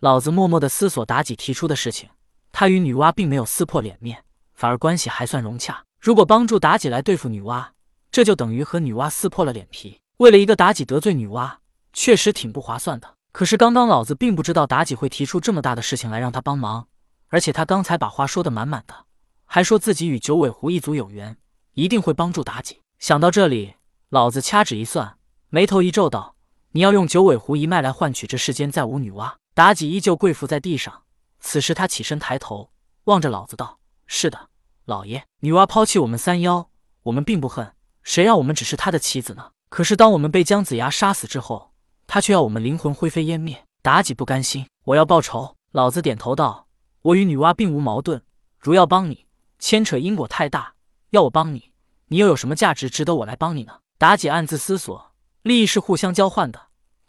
[0.00, 2.10] 老子默默的思索妲己提出的事情，
[2.52, 4.22] 他与女娲并没有撕破脸面，
[4.52, 5.82] 反而关系还算融洽。
[5.98, 7.68] 如果帮助妲己来对付女娲，
[8.10, 9.98] 这就等于和女娲撕破了脸皮。
[10.18, 11.56] 为了一个妲己得罪女娲，
[11.94, 13.14] 确实挺不划算的。
[13.32, 16.88] 可是刚刚老子并不知道妲己会提出这么大的事情来让他帮忙，
[17.28, 19.06] 而且他刚才把话说的满满的，
[19.46, 21.38] 还说自己与九尾狐一族有缘，
[21.72, 22.82] 一定会帮助妲己。
[22.98, 23.76] 想到这里，
[24.10, 25.16] 老子掐指一算，
[25.48, 26.35] 眉头一皱，道
[26.76, 31.04] ：“你要用九尾狐一脉来换取这世间再无女娲？”妲己依旧跪伏在地上。
[31.40, 32.70] 此时他起身抬头
[33.04, 34.50] 望着老子道：“是的，
[34.84, 36.68] 老爷，女娲抛弃我们三妖，
[37.04, 37.72] 我们并不恨。
[38.02, 39.52] 谁让我们只是她的妻子呢？
[39.70, 41.72] 可是当我们被姜子牙杀死之后，
[42.06, 43.64] 他却要我们灵魂灰飞烟灭。
[43.82, 46.68] 妲己不甘心，我要报仇。”老子点头道
[47.00, 48.20] ：“我与女娲并无矛盾，
[48.58, 49.24] 如要帮你，
[49.58, 50.74] 牵扯因果太大；
[51.08, 51.72] 要我帮你，
[52.08, 56.65] 你又有什么价值值得我来帮你呢？”妲己暗自思索，利益是互相交换的。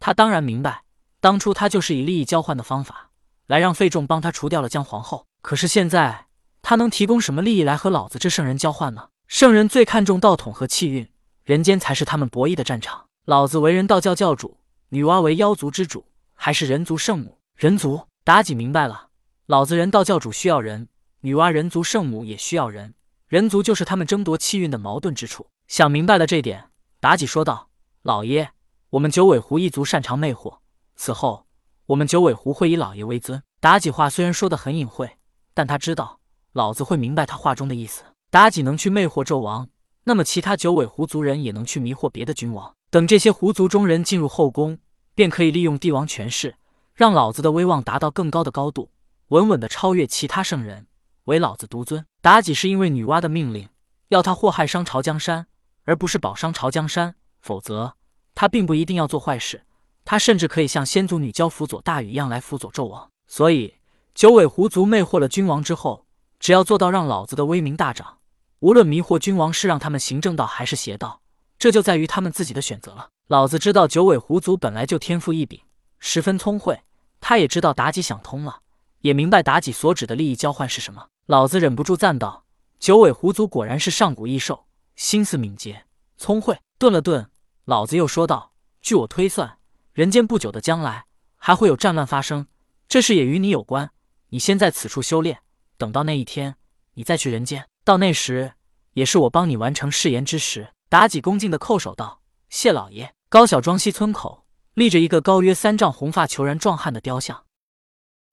[0.08, 0.84] 他当然明白，
[1.20, 3.10] 当初他就是以利益交换的方法
[3.46, 5.28] 来让费仲帮他除掉了姜皇后。
[5.42, 6.28] 可是现在，
[6.62, 9.10] 他能提供什么利益来和老子这圣人交换呢？
[9.28, 11.12] 圣人最看重道统和气运，
[11.44, 13.08] 人间才是他们博弈的战场。
[13.26, 17.40] 老子为人道教教主，女娲为妖族之主，还是人族圣母。
[17.58, 19.10] 人族，妲己明白了，
[19.46, 20.88] 老子人道教主需要人，
[21.20, 22.94] 女娲人族圣母也需要人，
[23.28, 25.48] 人族就是他们争夺气运的矛盾之处。
[25.68, 26.70] 想明白了这点，
[27.02, 27.68] 妲己说道
[28.04, 28.52] ：“老爷，
[28.92, 30.60] 我们九尾狐一族擅长魅惑，
[30.96, 31.46] 此后
[31.88, 35.18] 我们九尾狐会以老爷为尊。”妲己话虽然说的很隐晦。
[35.54, 36.20] 但他知道
[36.52, 38.04] 老子会明白他话中的意思。
[38.30, 39.68] 妲己能去魅惑纣王，
[40.04, 42.76] 那么其他九尾狐族人也能去迷惑别的君王。
[42.92, 44.78] 等这些狐族中人进入后宫，
[45.16, 46.58] 便可以利用帝王权势，
[46.94, 48.92] 让老子的威望达到更高的高度，
[49.30, 50.86] 稳稳的超越其他圣人，
[51.24, 52.06] 唯老子独尊。
[52.22, 53.68] 妲己是因为女娲的命令，
[54.10, 55.48] 要他祸害商朝江山，
[55.86, 57.16] 而不是保商朝江山。
[57.42, 57.96] 否则，
[58.38, 59.64] 他并不一定要做坏事，
[60.06, 63.10] 他甚至可以像先祖女娇辅佐大禹一样来辅佐纣王。
[63.26, 63.74] 所以。
[64.14, 66.08] 九尾狐族魅惑了君王之后，
[66.40, 68.18] 只要做到让老子的威名大涨，
[68.62, 71.22] 无论迷惑君王是让他们行正道还是邪道，
[71.60, 73.10] 这就在于他们自己的选择了。
[73.28, 75.62] 老子知道九尾狐族本来就天赋异禀，
[76.00, 76.82] 十分聪慧，
[77.22, 78.62] 他也知道妲己想通了，
[79.02, 81.06] 也明白妲己所指的利益交换是什么。
[81.28, 82.46] 老子忍不住赞道
[82.82, 84.66] ：“九尾狐族果然是上古异兽，
[84.96, 85.86] 心思敏捷，
[86.18, 87.30] 聪慧。”顿了顿，
[87.68, 89.58] 老子又说道：“据我推算，
[89.92, 91.04] 人间不久的将来
[91.36, 92.48] 还会有战乱发生，
[92.88, 93.92] 这事也与你有关。”
[94.32, 95.42] 你先在此处修炼，
[95.78, 96.56] 等到那一天，
[96.94, 97.68] 你再去人间。
[97.84, 98.54] 到那时，
[98.94, 100.70] 也是我帮你完成誓言之时。
[100.90, 107.44] 妲己恭敬的叩首道：“谢老爷。”高小庄西村口立着一个高约三丈、红发虬髯壮汉的雕像，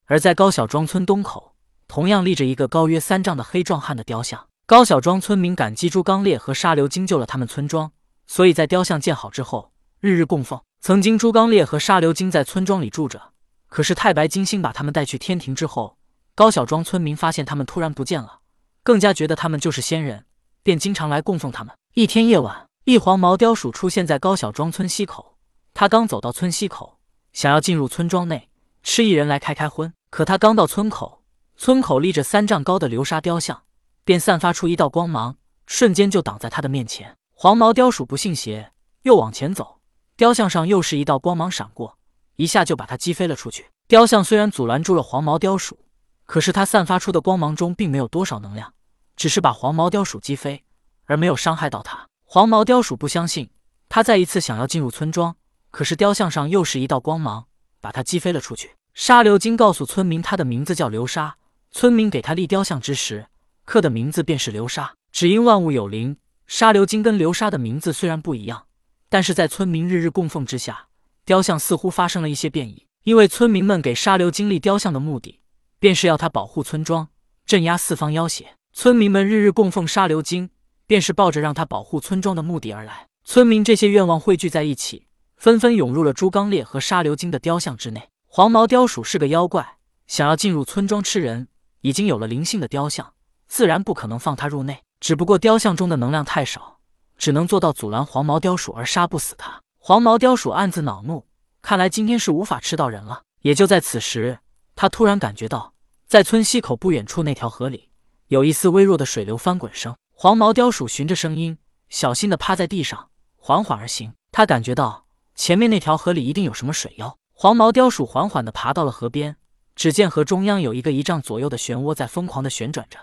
[0.05, 1.57] 而在高小庄村东口，
[1.89, 4.47] 同样立着一个高约三丈的黑壮汉的雕像。
[4.65, 7.91] 高小庄村民感激朱刚烈和沙流金救了他们村庄，
[8.27, 10.61] 所以在雕像建好之后，日日供奉。
[10.81, 13.33] 曾经朱刚烈和沙流金在村庄里住着。
[13.69, 15.97] 可是太白金星把他们带去天庭之后，
[16.35, 18.41] 高小庄村民发现他们突然不见了，
[18.83, 20.27] 更加觉得他们就是仙人，
[20.63, 21.75] 便经常来供奉他们。
[21.95, 25.39] 一天夜晚，一黄毛雕鼠出现在高小庄村西口。
[25.73, 26.99] 他刚走到村西口，
[27.33, 28.49] 想要进入村庄内
[28.83, 29.93] 吃一人来开开荤。
[30.11, 31.25] 可他刚到村口，
[31.57, 33.63] 村口立着三丈高的流沙雕像，
[34.05, 35.37] 便散发出一道光芒，
[35.67, 37.17] 瞬间就挡在他的面前。
[37.37, 38.71] 黄毛雕鼠不信邪，
[39.03, 39.81] 又往前走，
[40.17, 41.99] 雕像上又是一道光芒闪过。
[42.37, 43.67] 一下就把他击飞了出去。
[43.89, 45.81] 雕像虽然阻拦住了黄毛雕鼠，
[46.27, 48.73] 可是它散发出的光芒中并没有多少能量，
[49.17, 50.65] 只是把黄毛雕鼠击飞，
[51.07, 52.07] 而没有伤害到它。
[52.25, 53.51] 黄毛雕鼠不相信，
[53.89, 55.37] 他再一次想要进入村庄，
[55.71, 57.47] 可是雕像上又是一道光芒，
[57.81, 58.77] 把他击飞了出去。
[58.95, 61.37] 沙流金告诉村民，他的名字叫流沙。
[61.73, 63.27] 村民给他立雕像之时，
[63.65, 64.95] 刻的名字便是流沙。
[65.11, 66.17] 只因万物有灵，
[66.47, 68.67] 沙流金跟流沙的名字虽然不一样，
[69.09, 70.89] 但是在村民日日供奉之下。
[71.25, 75.41] 雕像似乎发生了一些变异，因为村民们给沙流金立雕像的目的，
[75.79, 77.09] 便是要他保护村庄，
[77.47, 78.57] 镇压四方妖邪。
[78.75, 80.51] 村民们日日供奉沙流金，
[80.87, 83.07] 便是抱着让他保护村庄的目的而来。
[83.25, 85.07] 村民这些愿望汇聚在一起，
[85.39, 88.11] 纷纷涌入了朱刚烈和沙流金的雕像之内。
[88.27, 91.49] 黄毛雕鼠是个妖怪，想要进入村庄吃人，
[91.81, 93.15] 已经有了灵性的雕像，
[93.49, 94.83] 自然不可能放他入内。
[95.01, 96.79] 只不过雕像中的能量太少，
[97.19, 99.61] 只能做到阻拦黄毛雕鼠而杀不死它。
[99.79, 101.27] 黄毛雕鼠暗自恼怒，
[101.61, 103.23] 看来今天是无法吃到人了。
[103.43, 104.39] 也就在此时，
[104.75, 105.75] 他突然感觉到，
[106.07, 107.91] 在村西口不远处那条河里，
[108.29, 109.95] 有一丝微弱的水流翻滚声。
[110.15, 111.59] 黄毛雕鼠循着声音，
[111.91, 114.15] 小心地趴在地上，缓缓而行。
[114.33, 115.05] 他感觉到
[115.35, 117.19] 前面那条河里一定有什么水妖。
[117.35, 119.37] 黄毛雕鼠缓缓地爬到了河边，
[119.77, 122.99] 只见河中央有一个一丈左右的漩涡在疯狂地旋转着。